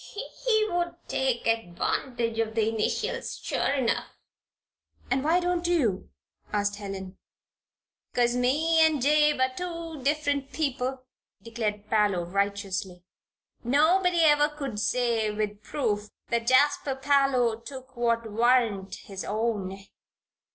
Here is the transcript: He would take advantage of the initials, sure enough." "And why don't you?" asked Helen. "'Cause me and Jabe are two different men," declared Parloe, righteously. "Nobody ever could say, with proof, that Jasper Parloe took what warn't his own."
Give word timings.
He 0.43 0.65
would 0.67 0.95
take 1.07 1.45
advantage 1.45 2.39
of 2.39 2.55
the 2.55 2.67
initials, 2.69 3.37
sure 3.37 3.71
enough." 3.75 4.07
"And 5.11 5.23
why 5.23 5.39
don't 5.39 5.67
you?" 5.67 6.09
asked 6.51 6.77
Helen. 6.77 7.19
"'Cause 8.11 8.35
me 8.35 8.79
and 8.83 8.99
Jabe 8.99 9.39
are 9.39 9.53
two 9.55 10.01
different 10.01 10.57
men," 10.57 10.97
declared 11.43 11.87
Parloe, 11.87 12.25
righteously. 12.25 13.03
"Nobody 13.63 14.21
ever 14.23 14.49
could 14.49 14.79
say, 14.79 15.29
with 15.29 15.61
proof, 15.61 16.09
that 16.29 16.47
Jasper 16.47 16.95
Parloe 16.95 17.59
took 17.59 17.95
what 17.95 18.25
warn't 18.31 18.95
his 19.03 19.23
own." 19.23 19.85